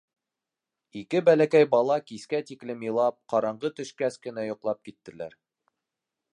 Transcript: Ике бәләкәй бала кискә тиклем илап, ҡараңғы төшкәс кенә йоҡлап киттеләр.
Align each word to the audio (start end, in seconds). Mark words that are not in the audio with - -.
Ике 1.01 1.19
бәләкәй 1.27 1.67
бала 1.73 1.97
кискә 2.11 2.41
тиклем 2.51 2.81
илап, 2.89 3.19
ҡараңғы 3.35 3.73
төшкәс 3.81 4.21
кенә 4.25 4.47
йоҡлап 4.51 4.85
киттеләр. 4.89 5.41